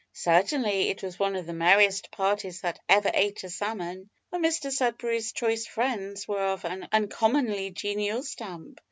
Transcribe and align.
Certainly, 0.13 0.89
it 0.89 1.03
was 1.03 1.19
one 1.19 1.35
of 1.35 1.45
the 1.45 1.53
merriest 1.53 2.09
parties 2.09 2.61
that 2.61 2.79
ever 2.89 3.11
ate 3.13 3.43
a 3.43 3.51
salmon, 3.51 4.09
for 4.31 4.39
Mr 4.39 4.71
Sudberry's 4.75 5.31
choice 5.31 5.67
friends 5.67 6.27
were 6.27 6.41
of 6.47 6.65
an 6.65 6.87
uncommonly 6.91 7.69
genial 7.69 8.23
stamp. 8.23 8.79